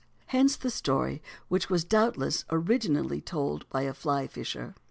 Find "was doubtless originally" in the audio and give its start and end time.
1.69-3.21